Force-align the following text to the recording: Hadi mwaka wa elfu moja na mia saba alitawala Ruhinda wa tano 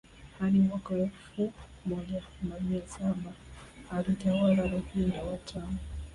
Hadi 0.39 0.59
mwaka 0.59 0.93
wa 0.93 0.99
elfu 1.37 1.51
moja 1.85 2.23
na 2.43 2.59
mia 2.59 2.87
saba 2.87 3.33
alitawala 3.91 4.67
Ruhinda 4.67 5.23
wa 5.23 5.37
tano 5.37 5.77